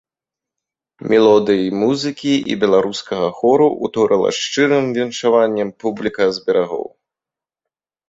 [1.11, 6.87] Мелодыі музыкі і беларускага хору ўторыла шчырым віншаваннем публіка з берагоў.